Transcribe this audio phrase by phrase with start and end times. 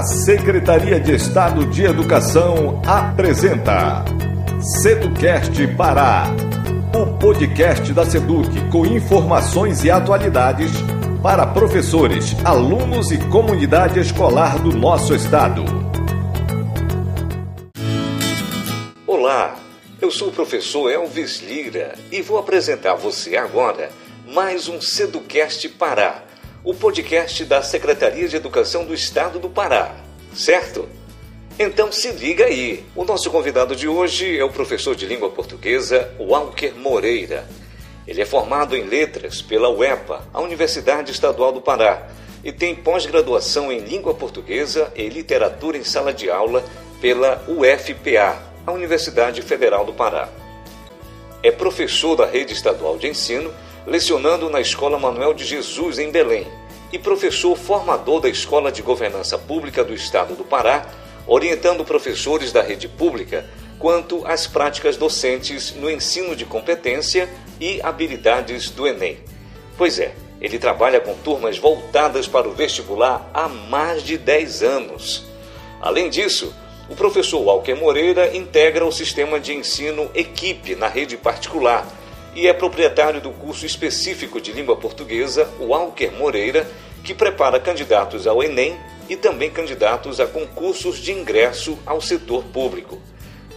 [0.00, 4.02] A Secretaria de Estado de Educação apresenta
[4.80, 6.24] Seducast Pará,
[6.98, 10.70] o podcast da Seduc com informações e atualidades
[11.22, 15.64] para professores, alunos e comunidade escolar do nosso estado.
[19.06, 19.54] Olá,
[20.00, 23.90] eu sou o professor Elvis Lira e vou apresentar a você agora
[24.26, 26.29] mais um Seducast Pará
[26.62, 29.94] o podcast da Secretaria de Educação do Estado do Pará,
[30.34, 30.86] certo?
[31.58, 32.84] Então se liga aí.
[32.94, 37.46] O nosso convidado de hoje é o professor de língua portuguesa Walker Moreira.
[38.06, 42.08] Ele é formado em letras pela UEPA, a Universidade Estadual do Pará,
[42.44, 46.62] e tem pós-graduação em língua portuguesa e literatura em sala de aula
[47.00, 50.28] pela UFPA, a Universidade Federal do Pará.
[51.42, 53.50] É professor da rede estadual de ensino
[53.86, 56.46] lecionando na Escola Manuel de Jesus, em Belém,
[56.92, 60.86] e professor formador da Escola de Governança Pública do Estado do Pará,
[61.26, 63.46] orientando professores da rede pública
[63.78, 67.28] quanto às práticas docentes no ensino de competência
[67.60, 69.18] e habilidades do Enem.
[69.78, 75.24] Pois é, ele trabalha com turmas voltadas para o vestibular há mais de 10 anos.
[75.80, 76.54] Além disso,
[76.88, 81.86] o professor Walker Moreira integra o sistema de ensino Equipe na rede particular
[82.34, 86.66] e é proprietário do curso específico de língua portuguesa Walker Moreira,
[87.02, 88.76] que prepara candidatos ao Enem
[89.08, 92.98] e também candidatos a concursos de ingresso ao setor público.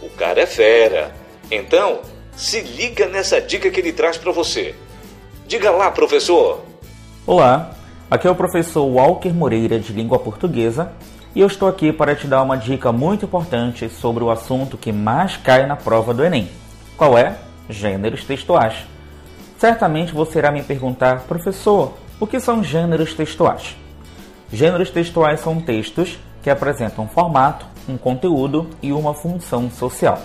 [0.02, 1.14] O cara é fera.
[1.50, 2.00] Então,
[2.36, 4.74] se liga nessa dica que ele traz para você.
[5.46, 6.64] Diga lá, professor.
[7.26, 7.76] Olá,
[8.10, 10.92] aqui é o professor Walker Moreira de língua portuguesa
[11.34, 14.92] e eu estou aqui para te dar uma dica muito importante sobre o assunto que
[14.92, 16.48] mais cai na prova do Enem.
[16.96, 17.36] Qual é?
[17.68, 18.74] Gêneros textuais.
[19.58, 23.76] Certamente você irá me perguntar, professor, o que são gêneros textuais?
[24.52, 30.20] Gêneros textuais são textos que apresentam um formato, um conteúdo e uma função social.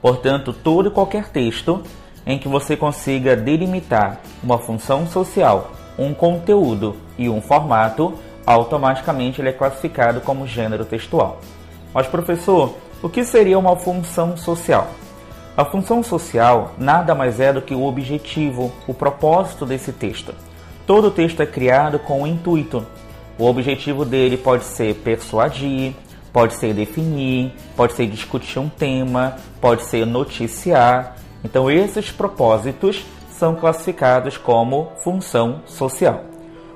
[0.00, 1.82] Portanto, todo e qualquer texto
[2.26, 8.14] em que você consiga delimitar uma função social, um conteúdo e um formato,
[8.46, 11.40] automaticamente ele é classificado como gênero textual.
[11.92, 14.88] Mas, professor, o que seria uma função social?
[15.56, 20.34] A função social nada mais é do que o objetivo, o propósito desse texto.
[20.84, 22.84] Todo texto é criado com um intuito.
[23.38, 25.94] O objetivo dele pode ser persuadir,
[26.32, 31.14] pode ser definir, pode ser discutir um tema, pode ser noticiar.
[31.44, 36.24] Então, esses propósitos são classificados como função social.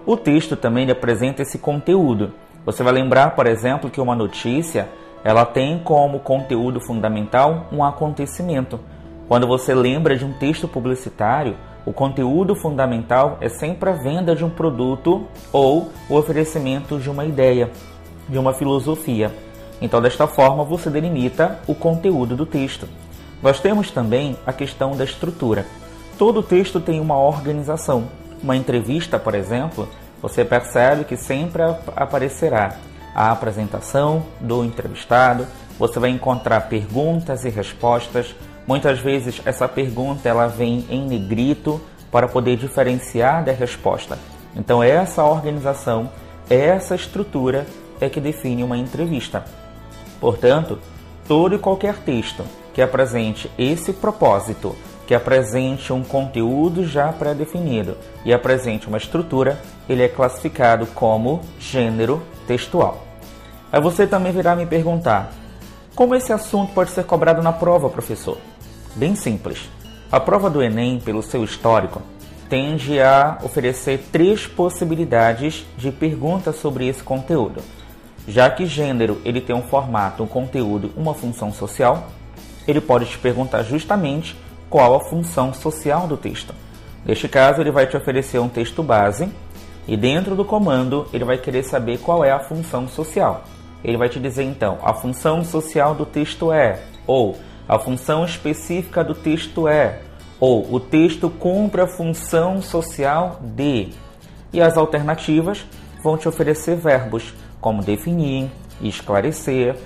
[0.06, 2.32] O texto também apresenta esse conteúdo.
[2.64, 4.88] Você vai lembrar, por exemplo, que uma notícia
[5.28, 8.80] ela tem como conteúdo fundamental um acontecimento.
[9.28, 14.42] Quando você lembra de um texto publicitário, o conteúdo fundamental é sempre a venda de
[14.42, 17.70] um produto ou o oferecimento de uma ideia,
[18.26, 19.30] de uma filosofia.
[19.82, 22.88] Então, desta forma, você delimita o conteúdo do texto.
[23.42, 25.66] Nós temos também a questão da estrutura.
[26.16, 28.08] Todo texto tem uma organização.
[28.42, 29.90] Uma entrevista, por exemplo,
[30.22, 32.78] você percebe que sempre aparecerá
[33.18, 35.44] a apresentação do entrevistado,
[35.76, 38.32] você vai encontrar perguntas e respostas.
[38.64, 41.80] Muitas vezes essa pergunta ela vem em negrito
[42.12, 44.16] para poder diferenciar da resposta.
[44.54, 46.08] Então essa organização,
[46.48, 47.66] essa estrutura
[48.00, 49.44] é que define uma entrevista.
[50.20, 50.78] Portanto,
[51.26, 54.76] todo e qualquer texto que apresente esse propósito,
[55.08, 62.22] que apresente um conteúdo já pré-definido e apresente uma estrutura, ele é classificado como gênero
[62.46, 63.07] textual.
[63.70, 65.32] Aí você também virá me perguntar:
[65.94, 68.38] como esse assunto pode ser cobrado na prova, professor?
[68.94, 69.68] Bem simples.
[70.10, 72.00] A prova do Enem, pelo seu histórico,
[72.48, 77.60] tende a oferecer três possibilidades de perguntas sobre esse conteúdo.
[78.26, 82.08] Já que gênero ele tem um formato, um conteúdo, uma função social,
[82.66, 84.34] ele pode te perguntar justamente
[84.70, 86.54] qual a função social do texto.
[87.04, 89.28] Neste caso, ele vai te oferecer um texto base
[89.86, 93.44] e dentro do comando ele vai querer saber qual é a função social
[93.82, 97.36] ele vai te dizer então a função social do texto é, ou
[97.68, 100.00] a função específica do texto é,
[100.40, 103.88] ou o texto cumpre a função social de.
[104.52, 105.66] E as alternativas
[106.02, 108.48] vão te oferecer verbos como definir,
[108.80, 109.76] esclarecer.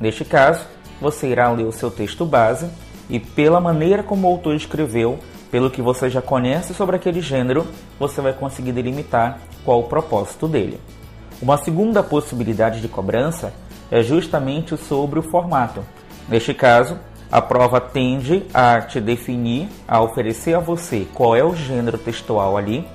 [0.00, 0.64] Neste caso,
[1.00, 2.68] você irá ler o seu texto base
[3.08, 5.18] e, pela maneira como o autor escreveu,
[5.50, 7.66] pelo que você já conhece sobre aquele gênero,
[7.98, 10.80] você vai conseguir delimitar qual o propósito dele.
[11.42, 13.52] Uma segunda possibilidade de cobrança
[13.90, 15.84] é justamente sobre o formato.
[16.28, 16.96] Neste caso,
[17.32, 22.56] a prova tende a te definir, a oferecer a você qual é o gênero textual
[22.56, 22.86] ali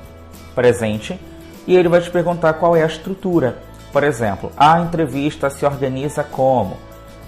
[0.55, 1.19] presente,
[1.67, 3.57] e ele vai te perguntar qual é a estrutura.
[3.91, 6.77] Por exemplo, a entrevista se organiza como?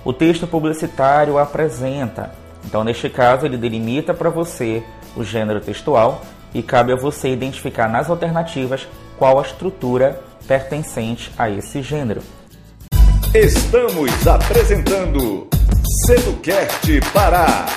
[0.06, 2.32] O texto publicitário apresenta.
[2.64, 4.82] Então, neste caso, ele delimita para você
[5.18, 6.22] o gênero textual
[6.54, 8.88] e cabe a você identificar nas alternativas
[9.18, 12.24] qual a estrutura pertencente a esse gênero.
[13.36, 15.48] Estamos apresentando
[16.08, 17.68] Seducast Pará.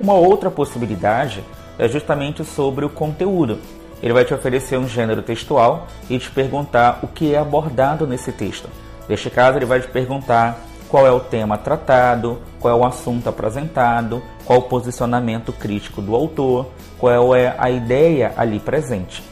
[0.00, 1.44] Uma outra possibilidade
[1.78, 3.60] é justamente sobre o conteúdo.
[4.02, 8.32] Ele vai te oferecer um gênero textual e te perguntar o que é abordado nesse
[8.32, 8.68] texto.
[9.08, 10.58] Neste caso, ele vai te perguntar
[10.88, 16.12] qual é o tema tratado, qual é o assunto apresentado, qual o posicionamento crítico do
[16.16, 19.22] autor, qual é a ideia ali presente.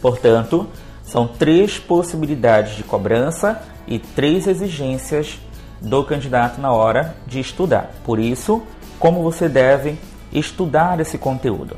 [0.00, 0.66] Portanto,
[1.10, 5.40] são três possibilidades de cobrança e três exigências
[5.80, 7.90] do candidato na hora de estudar.
[8.04, 8.62] Por isso,
[8.96, 9.98] como você deve
[10.32, 11.76] estudar esse conteúdo.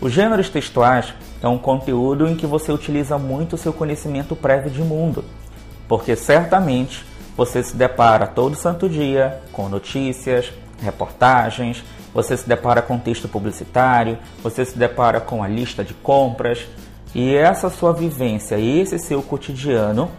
[0.00, 1.12] Os gêneros textuais
[1.42, 5.24] é um conteúdo em que você utiliza muito o seu conhecimento prévio de mundo,
[5.88, 7.04] porque certamente
[7.36, 11.82] você se depara todo santo dia com notícias, reportagens,
[12.14, 16.68] você se depara com texto publicitário, você se depara com a lista de compras,
[17.14, 20.10] e essa sua vivência esse seu cotidiano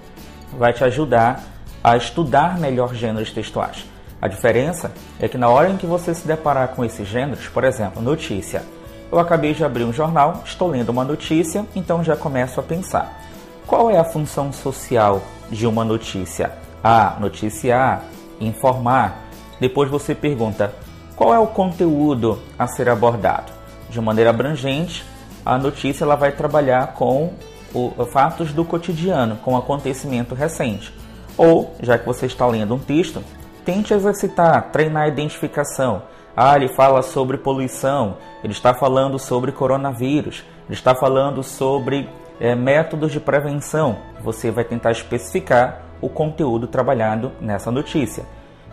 [0.57, 1.43] vai te ajudar
[1.83, 3.85] a estudar melhor gêneros textuais.
[4.21, 7.63] A diferença é que na hora em que você se deparar com esses gêneros, por
[7.63, 8.63] exemplo, notícia,
[9.11, 13.19] eu acabei de abrir um jornal, estou lendo uma notícia, então já começo a pensar:
[13.65, 16.53] qual é a função social de uma notícia?
[16.83, 17.17] A.
[17.19, 18.03] Noticiar,
[18.39, 19.23] informar.
[19.59, 20.73] Depois você pergunta:
[21.15, 23.51] qual é o conteúdo a ser abordado?
[23.89, 25.03] De maneira abrangente,
[25.45, 27.33] a notícia ela vai trabalhar com
[27.73, 30.93] o, fatos do cotidiano, com acontecimento recente.
[31.37, 33.23] Ou, já que você está lendo um texto,
[33.65, 36.03] tente exercitar, treinar a identificação.
[36.35, 42.09] Ah, ele fala sobre poluição, ele está falando sobre coronavírus, ele está falando sobre
[42.39, 43.97] é, métodos de prevenção.
[44.21, 48.25] Você vai tentar especificar o conteúdo trabalhado nessa notícia.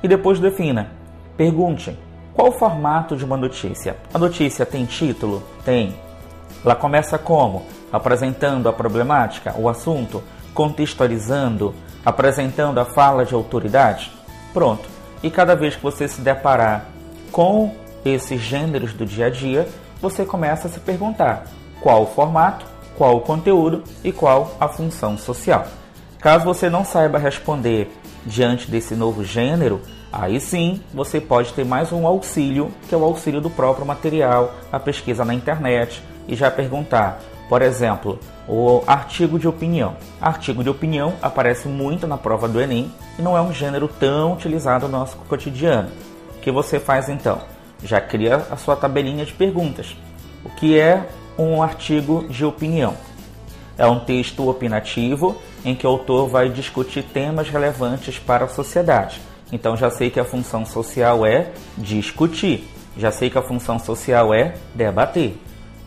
[0.02, 0.90] E depois defina.
[1.36, 1.96] Pergunte:
[2.34, 3.96] qual o formato de uma notícia?
[4.14, 5.42] A notícia tem título?
[5.64, 6.07] Tem.
[6.64, 7.64] Ela começa como?
[7.92, 10.22] Apresentando a problemática, o assunto,
[10.52, 11.74] contextualizando,
[12.04, 14.12] apresentando a fala de autoridade?
[14.52, 14.88] Pronto.
[15.22, 16.86] E cada vez que você se deparar
[17.30, 17.74] com
[18.04, 19.68] esses gêneros do dia a dia,
[20.00, 21.44] você começa a se perguntar
[21.80, 22.66] qual o formato,
[22.96, 25.66] qual o conteúdo e qual a função social.
[26.20, 27.92] Caso você não saiba responder
[28.26, 29.80] diante desse novo gênero,
[30.12, 34.52] aí sim você pode ter mais um auxílio, que é o auxílio do próprio material,
[34.72, 39.96] a pesquisa na internet e já perguntar, por exemplo, o artigo de opinião.
[40.20, 44.34] Artigo de opinião aparece muito na prova do Enem e não é um gênero tão
[44.34, 45.90] utilizado no nosso cotidiano.
[46.36, 47.40] O que você faz então?
[47.82, 49.96] Já cria a sua tabelinha de perguntas.
[50.44, 51.08] O que é
[51.38, 52.94] um artigo de opinião?
[53.76, 59.20] É um texto opinativo em que o autor vai discutir temas relevantes para a sociedade.
[59.52, 64.34] Então já sei que a função social é discutir, já sei que a função social
[64.34, 65.38] é debater.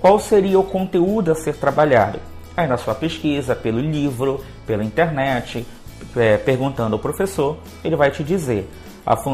[0.01, 2.19] Qual seria o conteúdo a ser trabalhado?
[2.57, 5.65] Aí na sua pesquisa, pelo livro, pela internet,
[6.18, 8.68] é, perguntando ao professor, ele vai te dizer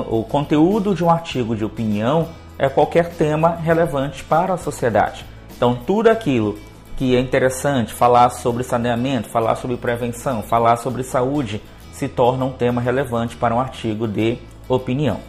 [0.10, 5.25] o conteúdo de um artigo de opinião é qualquer tema relevante para a sociedade.
[5.56, 6.58] Então, tudo aquilo
[6.96, 11.62] que é interessante, falar sobre saneamento, falar sobre prevenção, falar sobre saúde,
[11.92, 15.19] se torna um tema relevante para um artigo de opinião.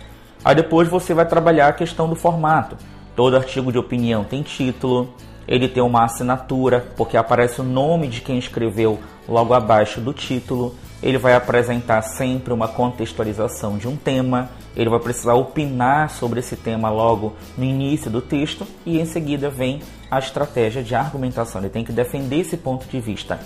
[0.45, 2.77] Aí depois você vai trabalhar a questão do formato.
[3.15, 5.13] Todo artigo de opinião tem título,
[5.49, 10.75] ele tem uma assinatura, porque aparece o nome de quem escreveu logo abaixo do título
[11.03, 16.57] ele vai apresentar sempre uma contextualização de um tema, ele vai precisar opinar sobre esse
[16.57, 21.61] tema logo no início do texto e em seguida vem a estratégia de argumentação.
[21.61, 23.39] Ele tem que defender esse ponto de vista.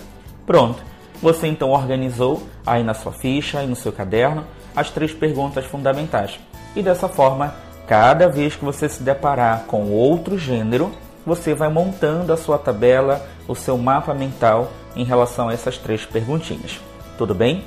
[0.45, 0.83] Pronto,
[1.21, 4.45] você então organizou aí na sua ficha e no seu caderno
[4.75, 6.39] as três perguntas fundamentais.
[6.75, 7.53] E dessa forma,
[7.87, 10.91] cada vez que você se deparar com outro gênero,
[11.25, 16.05] você vai montando a sua tabela, o seu mapa mental em relação a essas três
[16.05, 16.79] perguntinhas.
[17.17, 17.63] Tudo bem?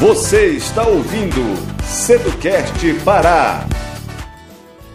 [0.00, 1.40] Você está ouvindo
[1.82, 3.64] Seducast Pará.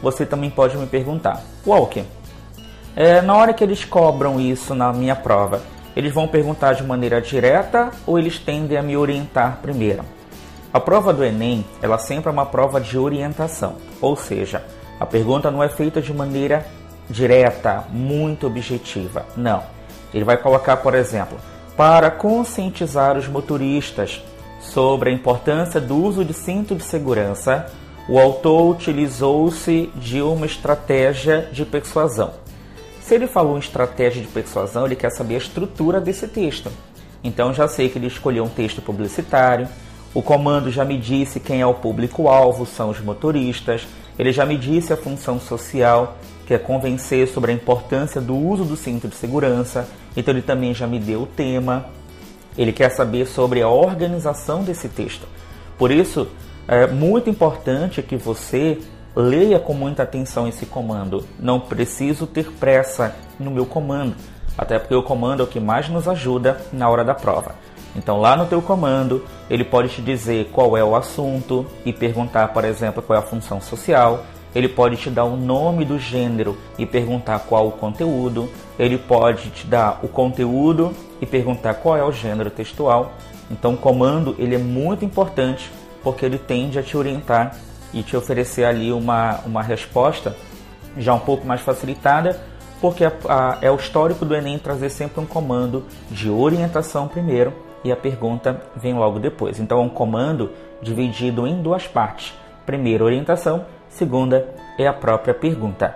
[0.02, 2.04] Você também pode me perguntar, Walker,
[2.96, 5.62] é, na hora que eles cobram isso na minha prova,
[5.96, 10.04] eles vão perguntar de maneira direta ou eles tendem a me orientar primeiro?
[10.72, 14.64] A prova do Enem, ela sempre é uma prova de orientação, ou seja,
[15.00, 16.66] a pergunta não é feita de maneira
[17.10, 19.26] direta, muito objetiva.
[19.36, 19.64] Não.
[20.14, 21.38] Ele vai colocar, por exemplo,
[21.76, 24.24] para conscientizar os motoristas
[24.60, 27.72] sobre a importância do uso de cinto de segurança,
[28.08, 32.34] o autor utilizou-se de uma estratégia de persuasão.
[33.02, 36.72] Se ele falou em estratégia de persuasão, ele quer saber a estrutura desse texto.
[37.24, 39.68] Então já sei que ele escolheu um texto publicitário.
[40.14, 43.88] O comando já me disse quem é o público-alvo, são os motoristas.
[44.18, 46.18] Ele já me disse a função social,
[46.50, 49.88] que é convencer sobre a importância do uso do cinto de segurança.
[50.18, 51.86] Então ele também já me deu o tema.
[52.58, 55.28] Ele quer saber sobre a organização desse texto.
[55.78, 56.28] Por isso,
[56.68, 58.80] é muito importante que você
[59.16, 61.24] leia com muita atenção esse comando.
[61.40, 64.16] Não preciso ter pressa no meu comando,
[64.58, 67.54] até porque o comando é o que mais nos ajuda na hora da prova.
[67.96, 72.48] Então, lá no teu comando, ele pode te dizer qual é o assunto e perguntar,
[72.54, 74.26] por exemplo, qual é a função social.
[74.54, 78.50] Ele pode te dar o nome do gênero e perguntar qual o conteúdo.
[78.78, 80.92] Ele pode te dar o conteúdo
[81.22, 83.14] e perguntar qual é o gênero textual.
[83.52, 85.72] Então, o comando ele é muito importante
[86.04, 87.56] porque ele tende a te orientar
[87.94, 90.36] e te oferecer ali uma, uma resposta
[90.98, 92.40] já um pouco mais facilitada,
[92.82, 97.54] porque a, a, é o histórico do Enem trazer sempre um comando de orientação primeiro
[97.84, 99.60] e a pergunta vem logo depois.
[99.60, 100.52] Então, é um comando
[100.82, 102.34] dividido em duas partes.
[102.66, 105.96] Primeiro, orientação, segunda é a própria pergunta.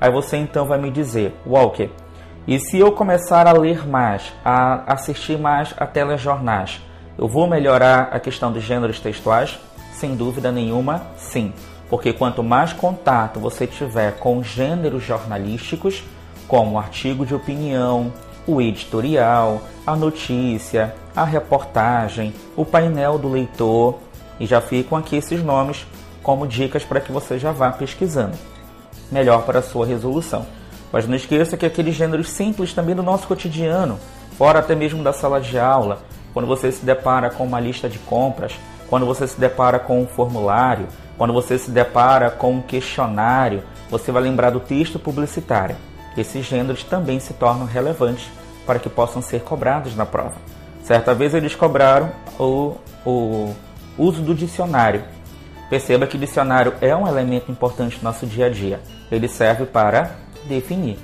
[0.00, 1.90] Aí você então vai me dizer, Walker,
[2.46, 6.80] e se eu começar a ler mais, a assistir mais a telejornais,
[7.16, 9.60] eu vou melhorar a questão dos gêneros textuais?
[9.92, 11.52] Sem dúvida nenhuma, sim.
[11.88, 16.02] Porque quanto mais contato você tiver com gêneros jornalísticos,
[16.48, 18.12] como o artigo de opinião,
[18.46, 23.98] o editorial, a notícia, a reportagem, o painel do leitor,
[24.40, 25.86] e já ficam aqui esses nomes
[26.22, 28.36] como dicas para que você já vá pesquisando.
[29.10, 30.46] Melhor para a sua resolução.
[30.92, 33.98] Mas não esqueça que aqueles gêneros simples também do nosso cotidiano,
[34.36, 36.02] fora até mesmo da sala de aula,
[36.32, 38.52] quando você se depara com uma lista de compras,
[38.88, 40.86] quando você se depara com um formulário,
[41.16, 45.76] quando você se depara com um questionário, você vai lembrar do texto publicitário.
[46.16, 48.30] Esses gêneros também se tornam relevantes
[48.66, 50.34] para que possam ser cobrados na prova.
[50.82, 53.54] Certa vez eles cobraram o, o
[53.96, 55.02] uso do dicionário.
[55.72, 58.78] Perceba que dicionário é um elemento importante no nosso dia a dia.
[59.10, 60.98] Ele serve para definir.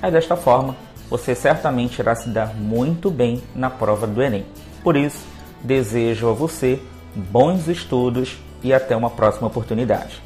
[0.00, 0.74] Aí desta forma,
[1.10, 4.46] você certamente irá se dar muito bem na prova do Enem.
[4.82, 5.26] Por isso,
[5.62, 6.80] desejo a você
[7.14, 10.22] bons estudos e até uma próxima oportunidade.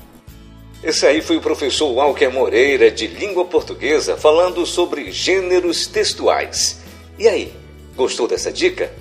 [0.80, 6.82] Esse aí foi o professor Walker Moreira, de língua portuguesa, falando sobre gêneros textuais.
[7.18, 7.52] E aí,
[7.96, 8.92] gostou dessa dica?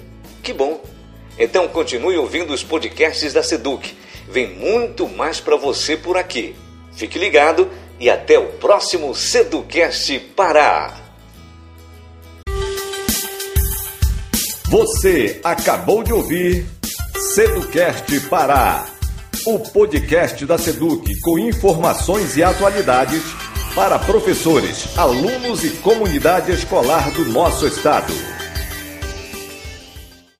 [0.41, 0.81] Que bom!
[1.37, 4.06] Então continue ouvindo os podcasts da Seduc.
[4.29, 6.55] Vem muito mais para você por aqui.
[6.93, 7.69] Fique ligado
[7.99, 10.95] e até o próximo Seducast Pará.
[14.69, 16.65] Você acabou de ouvir
[17.33, 18.85] Seducast Pará,
[19.45, 23.23] o podcast da Seduc com informações e atualidades
[23.73, 28.36] para professores, alunos e comunidade escolar do nosso estado.